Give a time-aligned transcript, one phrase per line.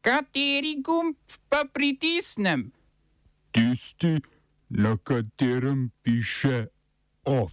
[0.00, 1.16] Kateri gumb
[1.48, 2.72] pa pritisnem?
[3.52, 4.16] Tisti,
[4.68, 6.66] na katerem piše
[7.24, 7.52] OF.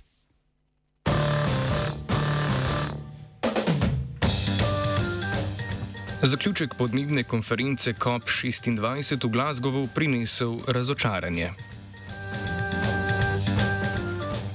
[6.22, 11.52] Zaključek podnebne konference COP26 v Glasgowu prinesel razočaranje.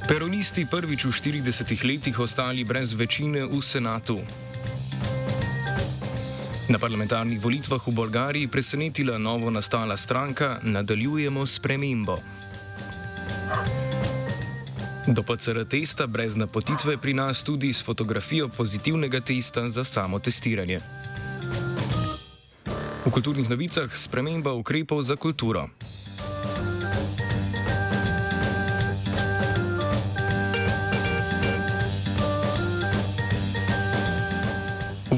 [0.08, 4.18] Peronisti prvič v 40 letih ostali brez večine v senatu.
[6.72, 12.16] Na parlamentarnih volitvah v Bolgariji presenetila novo nastala stranka Nadaljujemo s premembo.
[15.04, 20.80] Do PCR testa brez napotitve pri nas tudi s fotografijo pozitivnega testa za samo testiranje.
[23.04, 25.68] V kulturnih novicah sprememba ukrepov za kulturo.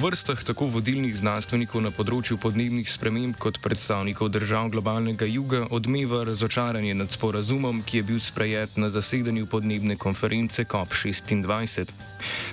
[0.05, 6.93] Vrstah tako vodilnih znanstvenikov na področju podnebnih sprememb kot predstavnikov držav globalnega juga odmeva razočaranje
[6.99, 11.95] nad sporazumom, ki je bil sprejet na zasedanju podnebne konference COP26.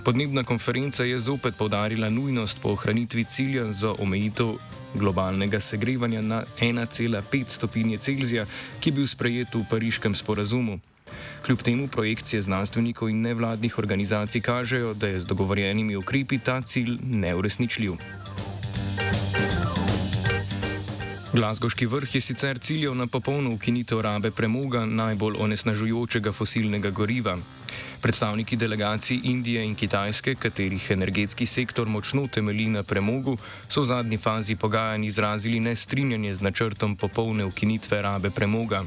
[0.07, 4.55] Podnebna konferenca je zopet povdarila nujnost po ohranitvi cilja za omejitev
[4.95, 8.47] globalnega segrevanja na 1,5 stopinje Celzija,
[8.79, 10.79] ki je bil sprejet v pariškem sporazumu.
[11.45, 16.97] Kljub temu projekcije znanstvenikov in nevladnih organizacij kažejo, da je z dogovorjenimi ukrepi ta cilj
[17.03, 17.93] neuresničljiv.
[21.33, 27.37] Glasgoški vrh je sicer ciljal na popolno ukinitev rabe premoga najbolj onesnažujočega fosilnega goriva.
[28.01, 33.37] Predstavniki delegacij Indije in Kitajske, katerih energetski sektor močno temelji na premogu,
[33.69, 38.83] so v zadnji fazi pogajanj izrazili nestrinjanje z načrtom popolne ukinitve rabe premoga.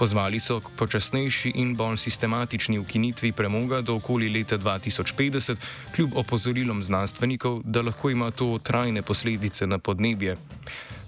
[0.00, 5.60] Pozvali so k počasnejši in bolj sistematični ukinitvi premoga do okoli leta 2050,
[5.92, 10.36] kljub opozorilom znanstvenikov, da lahko ima to trajne posledice na podnebje.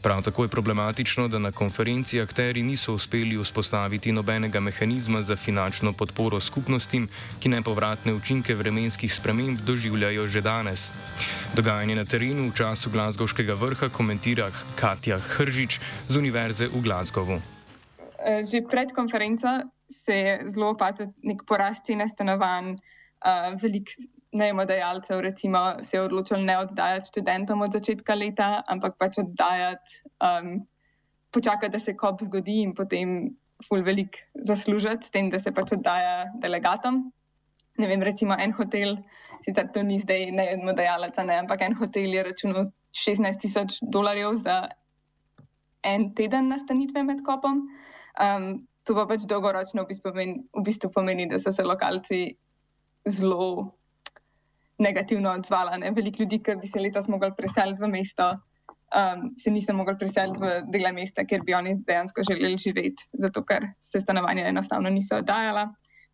[0.02, 5.92] Prav tako je problematično, da na konferenci akteri niso uspeli vzpostaviti nobenega mehanizma za finančno
[5.92, 7.08] podporo skupnostim,
[7.40, 10.90] ki nepovratne učinke vremenskih sprememb doživljajo že danes.
[11.54, 17.51] Dogajanje na terenu v času Glasgowskega vrha komentira Katja Hržič z Univerze v Glasgowu.
[18.22, 19.48] Eh, že pred konferenco
[19.90, 22.78] se je zelo opazil nek porast cene stanovanj,
[23.26, 23.92] uh, veliko
[24.32, 30.62] najemodajalcev, recimo, se je odločil ne oddajati študentom od začetka leta, ampak pač oddajati, um,
[31.30, 33.34] počakati, da se kop zgodi in potem
[33.66, 37.04] ful velik zaslužiti s tem, da se pač oddaja delegatom.
[37.78, 38.96] Ne vem, recimo en hotel,
[39.44, 44.62] sicer to ni zdaj najemodajalec, ne, ampak en hotel je računal 16 tisoč dolarjev za
[45.82, 47.66] en teden nastanitve med kopom.
[48.20, 52.24] Um, to pa pač dolgoročno v bistvu, pomeni, v bistvu pomeni, da so se lokalci
[53.08, 53.72] zelo
[54.82, 55.82] negativno odzvali.
[55.94, 58.32] Veliko ljudi, ki bi se letos mogli preseliti v mesto,
[58.96, 63.44] um, se niso mogli preseliti v dele mesta, kjer bi oni dejansko želeli živeti, zato
[63.46, 65.68] ker se stanovanja enostavno niso oddajala.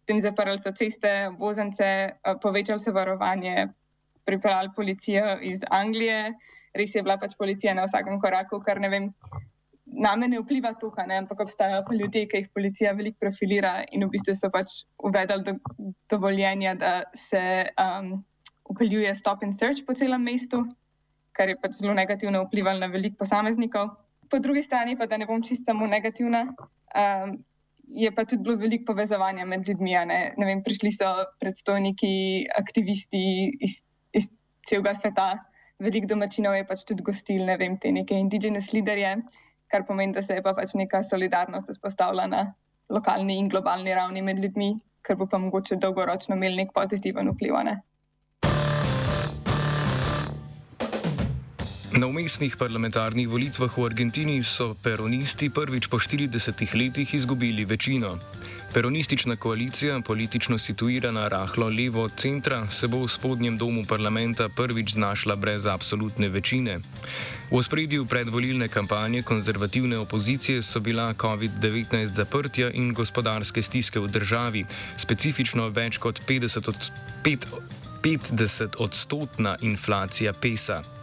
[0.05, 1.89] Potem zaprli so ceste, vozence,
[2.43, 3.69] povečali so varovanje,
[4.25, 6.33] pripeljali policijo iz Anglije.
[6.77, 9.11] Res je bila pač policija na vsakem koraku, kar ne vem,
[9.93, 13.73] na me ne vpliva tukaj, ne, ampak obstajajo pa ljudje, ki jih policija veliko profilira
[13.93, 15.55] in v bistvu so pač uvedli do,
[16.13, 17.43] dovoljenja, da se
[17.81, 18.13] um,
[18.69, 20.65] upeljuje stop and search po celem mestu,
[21.33, 23.95] kar je pač zelo negativno vplivalo na veliko posameznikov.
[24.29, 26.49] Po drugi strani pa, da ne bom čisto samo negativna.
[26.95, 27.39] Um,
[27.89, 29.95] Je pa tudi bilo veliko povezovanja med ljudmi.
[30.11, 30.17] Ne?
[30.37, 31.09] Ne vem, prišli so
[31.41, 33.23] predstojniki, aktivisti
[33.65, 33.79] iz,
[34.13, 34.27] iz
[34.69, 35.29] celega sveta,
[35.81, 39.15] veliko domačinov je pač tudi gostil, ne vem, te neke indigenous liderje
[39.69, 42.47] kar pomeni, da se je pa pač neka solidarnost vzpostavila na
[42.89, 47.61] lokalni in globalni ravni med ljudmi, kar bo pa mogoče dolgoročno imel nek pozitiven vpliv.
[47.65, 47.77] Ne?
[51.99, 58.19] Na umestnih parlamentarnih volitvah v Argentini so peronisti prvič po 40 letih izgubili večino.
[58.75, 64.93] Peronistična koalicija, politično situirana rahlo levo od centra, se bo v spodnjem domu parlamenta prvič
[64.93, 66.79] znašla brez absolutne večine.
[67.51, 74.65] V ospredju predvolilne kampanje konzervativne opozicije so bila COVID-19 zaprtja in gospodarske stiske v državi,
[74.97, 76.93] specifično več kot 50, od,
[77.25, 77.47] 5,
[78.03, 80.98] 50 odstotna inflacija pesa.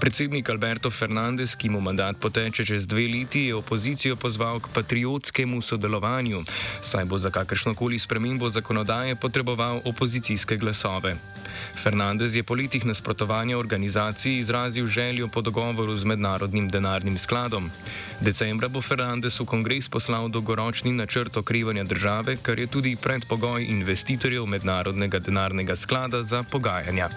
[0.00, 5.62] Predsednik Alberto Fernandez, ki mu mandat poteče čez dve leti, je opozicijo pozval k patriotskemu
[5.62, 6.44] sodelovanju,
[6.80, 11.16] saj bo za kakršnokoli spremembo zakonodaje potreboval opozicijske glasove.
[11.76, 17.70] Fernandez je po letih nasprotovanja organizaciji izrazil željo po dogovoru z mednarodnim denarnim skladom.
[18.20, 24.46] Decembra bo Fernandez v kongres poslal dolgoročni načrt okrevanja države, kar je tudi predpogoj investitorjev
[24.46, 27.08] mednarodnega denarnega sklada za pogajanja.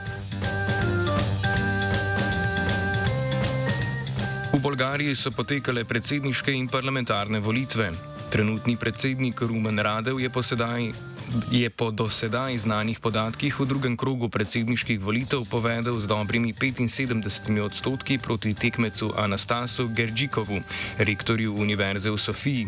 [4.63, 7.89] Bolgariji so potekale predsedniške in parlamentarne volitve.
[8.31, 10.85] Trenutni predsednik Rumen Radev je, posedaj,
[11.51, 18.17] je po dosedaj znanih podatkih v drugem krogu predsedniških volitev povedal z dobrimi 75 odstotki
[18.17, 20.61] proti tekmecu Anastasu Gerđikovu,
[20.97, 22.67] rektorju Univerze v Sofiji.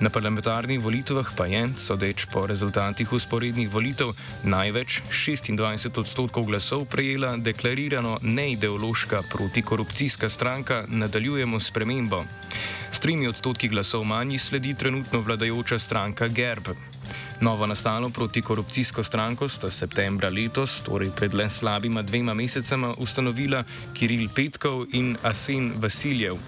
[0.00, 4.12] Na parlamentarnih volitvah pa je, sodeč po rezultatih usporednih volitev,
[4.44, 12.24] največ 26 odstotkov glasov prejela deklarirano neideološka protikorupcijska stranka Nadaljujemo spremembo.
[12.90, 16.95] S tremi odstotki glasov manj sledi trenutno vladajoča stranka Gerb.
[17.40, 24.28] Novo nastalo protikorupcijsko stranko sta septembra letos, torej pred le slabima dvema mesecema, ustanovila Kiril
[24.34, 26.38] Petkov in Asen Vasiljev.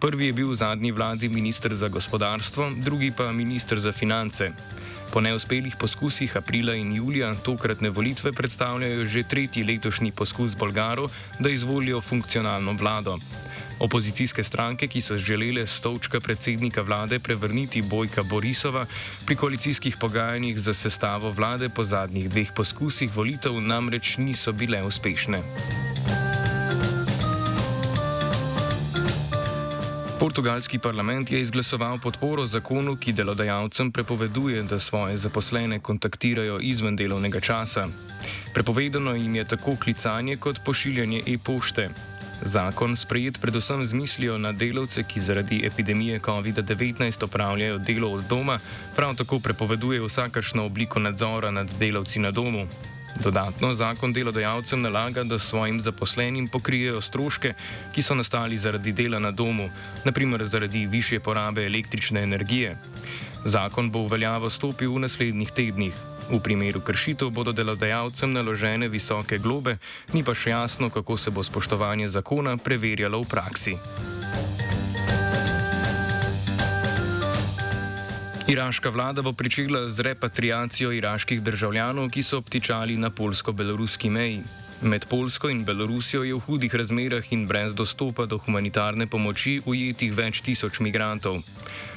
[0.00, 4.50] Prvi je bil v zadnji vladi ministr za gospodarstvo, drugi pa ministr za finance.
[5.12, 11.48] Po neuspelih poskusih aprila in julija tokratne volitve predstavljajo že tretji letošnji poskus Bolgarov, da
[11.48, 13.18] izvolijo funkcionalno vlado.
[13.78, 18.86] Opozicijske stranke, ki so želele stolčka predsednika vlade prevrniti Bojka Borisova,
[19.26, 25.42] pri koalicijskih pogajanjih za sestavo vlade po zadnjih dveh poskusih volitev namreč niso bile uspešne.
[30.20, 37.40] Portugalski parlament je izglasoval podporo zakonu, ki delodajalcem prepoveduje, da svoje zaposlene kontaktirajo izven delovnega
[37.40, 37.88] časa.
[38.54, 42.15] Prepovedano jim je tako klicanje kot pošiljanje e-pošte.
[42.42, 48.58] Zakon, sprejet predvsem z mislijo na delavce, ki zaradi epidemije COVID-19 opravljajo delo od doma,
[48.96, 52.66] prav tako prepoveduje vsakršno obliko nadzora nad delavci na domu.
[53.22, 57.54] Dodatno zakon delodajalcem nalaga, da svojim zaposlenim pokrijejo stroške,
[57.94, 59.70] ki so nastali zaradi dela na domu,
[60.04, 62.76] naprimer zaradi više porabe električne energije.
[63.44, 65.94] Zakon bo v veljavo stopil v naslednjih tednih.
[66.30, 69.78] V primeru kršitev bodo delodajalcem naložene visoke globe,
[70.12, 73.74] ni pa še jasno, kako se bo spoštovanje zakona preverjalo v praksi.
[78.46, 84.42] Iraška vlada bo pričela z repatriacijo iraških državljanov, ki so obtičali na polsko-beloruski meji.
[84.82, 90.12] Med Polsko in Belorusijo je v hudih razmerah in brez dostopa do humanitarne pomoči ujetih
[90.12, 91.40] več tisoč migrantov.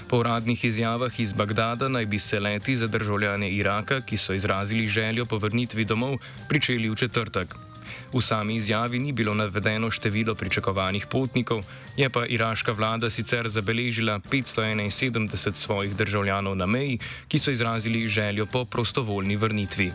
[0.09, 4.87] Po uradnih izjavah iz Bagdada naj bi se leti za državljane Iraka, ki so izrazili
[4.87, 6.17] željo po vrnitvi domov,
[6.47, 7.55] pričeli v četrtek.
[8.13, 11.61] V sami izjavi ni bilo navedeno število pričakovanih potnikov,
[11.97, 18.45] je pa iraška vlada sicer zabeležila 571 svojih državljanov na meji, ki so izrazili željo
[18.45, 19.91] po prostovoljni vrnitvi.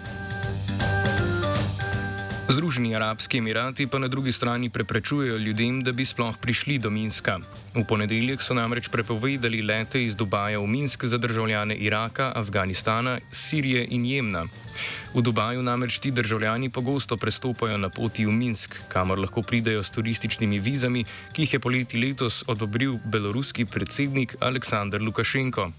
[2.55, 7.41] Združeni arabski emirati pa na drugi strani preprečujejo ljudem, da bi sploh prišli do Minska.
[7.75, 13.87] V ponedeljek so namreč prepovedali lete iz Dubaja v Minsk za državljane Iraka, Afganistana, Sirije
[13.91, 14.47] in Jemna.
[15.15, 19.91] V Dubaju namreč ti državljani pogosto prestopajo na poti v Minsk, kamor lahko pridejo s
[19.91, 25.73] turističnimi vizami, ki jih je poleti letos odobril beloruski predsednik Aleksandr Lukašenko.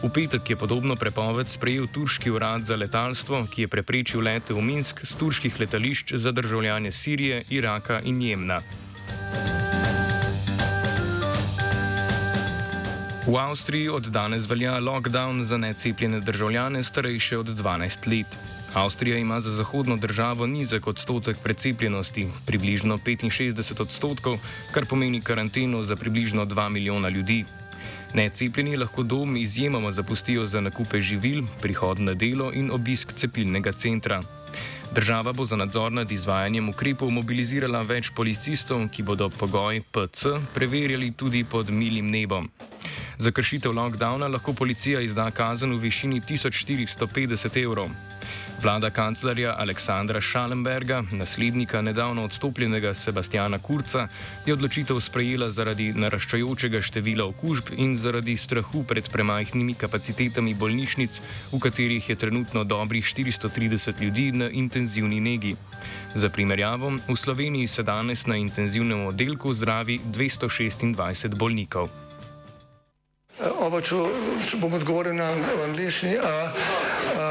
[0.00, 4.62] V petek je podobno prepoved sprejel turški urad za letalstvo, ki je preprečil lete v
[4.64, 8.60] Minsk z turških letališč za državljane Sirije, Iraka in Jemna.
[13.28, 18.26] V Avstriji od danes velja lockdown za necepljene državljane starejše od 12 let.
[18.74, 24.38] Avstrija ima za zahodno državo nizek odstotek precepljenosti, približno 65 odstotkov,
[24.72, 27.44] kar pomeni karanteno za približno 2 milijona ljudi.
[28.14, 34.22] Necepljeni lahko dom izjemoma zapustijo za nakupe živil, prihod na delo in obisk cepilnega centra.
[34.94, 41.12] Država bo za nadzor nad izvajanjem ukrepov mobilizirala več policistov, ki bodo pogoj PC preverjali
[41.12, 42.50] tudi pod milim nebom.
[43.18, 47.90] Za kršitev lockdowna lahko policija izda kazen v višini 1450 evrov.
[48.62, 54.08] Vlada kanclerja Aleksandra Schallenberga, naslednika nedavno odstopljenega Sebastiana Kurca,
[54.46, 61.20] je odločitev sprejela zaradi naraščajočega števila okužb in zaradi strahu pred premajhnimi kapacitetami bolnišnic,
[61.52, 65.56] v katerih je trenutno dobrih 430 ljudi na intenzivni negi.
[66.14, 71.88] Za primerjavo, v Sloveniji se danes na intenzivnem oddelku zdravi 226 bolnikov.
[73.40, 73.96] Oba, če,
[74.50, 75.30] če bom odgovoril na
[75.64, 76.16] angliški.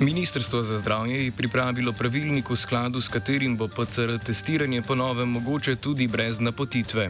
[0.00, 5.76] Ministrstvo za zdravje je pripravilo pravilnik, v skladu s katerim bo PCR testiranje ponovem mogoče
[5.76, 7.08] tudi brez napotitve.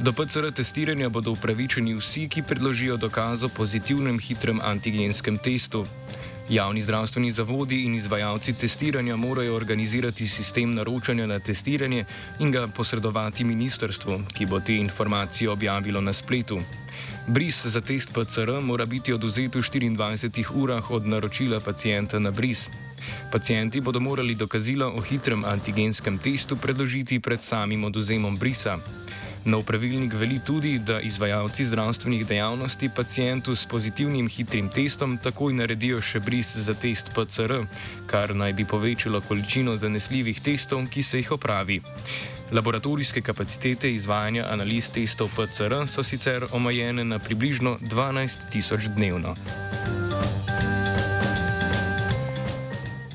[0.00, 5.84] Do PCR testiranja bodo upravičeni vsi, ki predložijo dokaz o pozitivnem hitrem antigenskem testu.
[6.48, 12.04] Javni zdravstveni zavodi in izvajalci testiranja morajo organizirati sistem naročanja na testiranje
[12.38, 16.60] in ga posredovati ministrstvu, ki bo te informacije objavilo na spletu.
[17.26, 22.68] Bris za test PCR mora biti oduzet v 24 urah od naročila pacijenta na bris.
[23.32, 28.78] Pacijenti bodo morali dokazilo o hitrem antigenskem testu predložiti pred samim oduzemom brisa.
[29.44, 36.00] Nov pravilnik veli tudi, da izvajalci zdravstvenih dejavnosti pacijentu s pozitivnim hitrim testom takoj naredijo
[36.00, 37.66] še bris za test PCR,
[38.06, 41.82] kar naj bi povečalo količino zanesljivih testov, ki se jih opravi.
[42.52, 49.36] Laboratorijske kapacitete izvajanja analiz testov PCR so sicer omejene na približno 12 tisoč dnevno.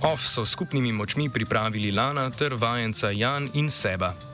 [0.01, 4.28] OF so skupnimi močmi pripravili Lana ter vajenca Jan in Seba.